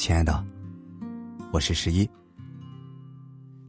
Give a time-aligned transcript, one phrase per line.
[0.00, 0.42] 亲爱的，
[1.52, 2.08] 我是十一。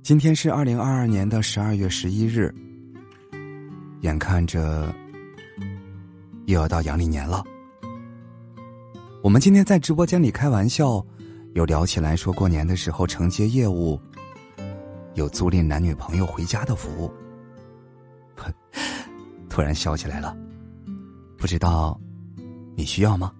[0.01, 2.55] 今天是二零二二年的十二月十一日，
[3.99, 4.95] 眼看着
[6.45, 7.43] 又要到阳历年了。
[9.21, 11.05] 我们今天在直播间里开玩笑，
[11.53, 13.99] 又聊起来说过年的时候承接业务，
[15.15, 17.11] 有租赁男女朋友回家的服务。
[19.49, 20.33] 突然笑起来了，
[21.37, 21.99] 不知道
[22.77, 23.33] 你需要吗？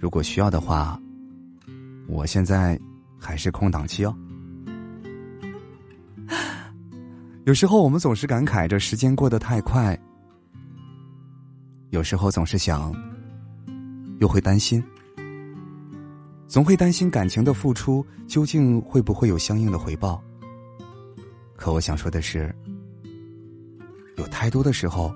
[0.00, 1.00] 如果需要的话，
[2.06, 2.78] 我现在
[3.18, 4.16] 还是空档期哦。
[7.44, 9.98] 有时候我们总是感慨着时间过得太快，
[11.90, 12.94] 有时候总是想，
[14.20, 14.82] 又会担心，
[16.48, 20.22] 总会担心感情的付出究竟会不会有相应的回报。
[21.56, 22.54] 可我想说的是，
[24.16, 25.14] 有太多的时候，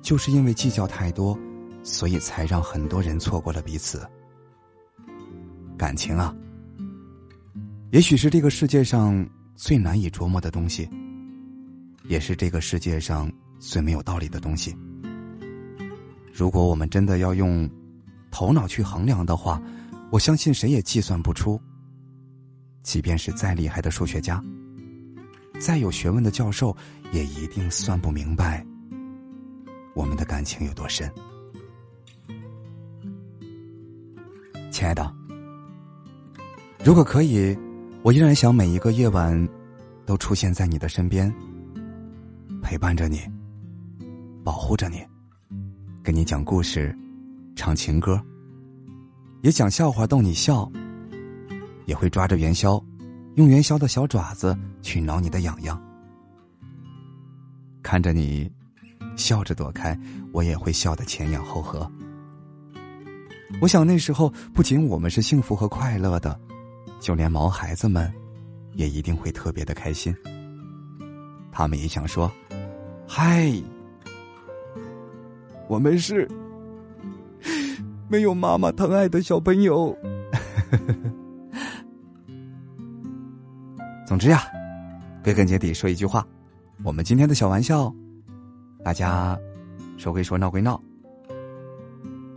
[0.00, 1.38] 就是因为计较太多。
[1.84, 4.08] 所以才让很多人错过了彼此。
[5.82, 6.32] 感情啊，
[7.90, 10.88] 也许是这个世界上最难以琢磨的东西，
[12.04, 14.76] 也是这个世界上最没有道理的东西。
[16.32, 17.68] 如果我们真的要用
[18.30, 19.60] 头脑去衡量的话，
[20.12, 21.60] 我相信谁也计算不出。
[22.84, 24.40] 即便是再厉害的数学家，
[25.58, 26.76] 再有学问的教授，
[27.10, 28.64] 也一定算不明白
[29.96, 31.12] 我们的感情有多深。
[34.70, 35.12] 亲爱的，
[36.84, 37.56] 如果可以，
[38.02, 39.48] 我依然想每一个夜晚
[40.04, 41.32] 都出现在你的身边，
[42.60, 43.20] 陪伴着你，
[44.42, 45.00] 保护着你，
[46.02, 46.92] 跟你讲故事，
[47.54, 48.20] 唱情歌，
[49.42, 50.68] 也讲笑话逗你笑，
[51.86, 52.82] 也会抓着元宵，
[53.36, 55.80] 用元宵的小爪子去挠你的痒痒。
[57.80, 58.50] 看着你
[59.14, 59.96] 笑着躲开，
[60.32, 61.88] 我也会笑得前仰后合。
[63.60, 66.40] 我想那时候不仅我们是幸福和快乐的，
[67.02, 68.10] 就连毛孩子们，
[68.74, 70.14] 也一定会特别的开心。
[71.50, 72.30] 他们也想说
[73.08, 73.52] ：“嗨，
[75.66, 76.30] 我们是
[78.08, 79.98] 没有妈妈疼爱的小朋友。”
[84.06, 84.44] 总之呀，
[85.24, 86.24] 归根结底说一句话：
[86.84, 87.92] 我们今天的小玩笑，
[88.84, 89.36] 大家
[89.98, 90.80] 说归说，闹归闹。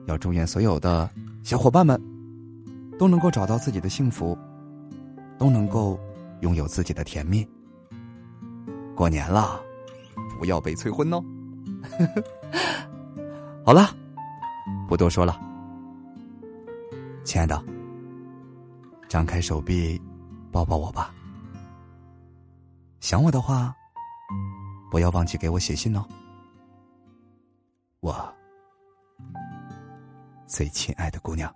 [0.07, 1.07] 要祝愿所有的
[1.43, 2.01] 小伙伴们
[2.97, 4.35] 都能够找到自己的幸福，
[5.37, 5.99] 都能够
[6.41, 7.47] 拥有自己的甜蜜。
[8.95, 9.61] 过年了，
[10.39, 11.21] 不要被催婚哦。
[13.65, 13.95] 好了，
[14.87, 15.39] 不多说了，
[17.23, 17.63] 亲爱的，
[19.09, 20.01] 张开手臂，
[20.51, 21.13] 抱抱我吧。
[22.99, 23.75] 想我的话，
[24.89, 26.05] 不要忘记给我写信哦。
[27.99, 28.33] 我。
[30.47, 31.53] 最亲爱的姑娘。